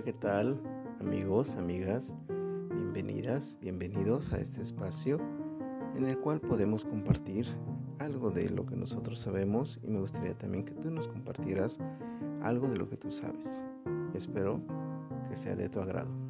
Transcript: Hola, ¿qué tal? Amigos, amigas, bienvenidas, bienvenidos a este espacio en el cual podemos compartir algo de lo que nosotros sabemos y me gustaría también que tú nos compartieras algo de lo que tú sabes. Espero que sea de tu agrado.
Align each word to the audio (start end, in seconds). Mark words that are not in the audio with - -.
Hola, 0.00 0.12
¿qué 0.12 0.18
tal? 0.18 0.58
Amigos, 0.98 1.56
amigas, 1.56 2.16
bienvenidas, 2.70 3.58
bienvenidos 3.60 4.32
a 4.32 4.38
este 4.38 4.62
espacio 4.62 5.18
en 5.94 6.06
el 6.06 6.18
cual 6.18 6.40
podemos 6.40 6.86
compartir 6.86 7.46
algo 7.98 8.30
de 8.30 8.48
lo 8.48 8.64
que 8.64 8.76
nosotros 8.76 9.20
sabemos 9.20 9.78
y 9.82 9.90
me 9.90 10.00
gustaría 10.00 10.32
también 10.38 10.64
que 10.64 10.72
tú 10.72 10.90
nos 10.90 11.06
compartieras 11.06 11.78
algo 12.42 12.66
de 12.68 12.78
lo 12.78 12.88
que 12.88 12.96
tú 12.96 13.12
sabes. 13.12 13.62
Espero 14.14 14.62
que 15.28 15.36
sea 15.36 15.54
de 15.54 15.68
tu 15.68 15.80
agrado. 15.80 16.29